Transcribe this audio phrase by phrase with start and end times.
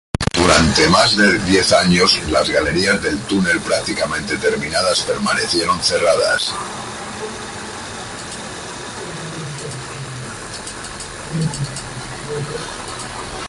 [0.33, 6.51] Durante más de diez años las galerías del túnel, prácticamente terminadas, permanecieron cerradas.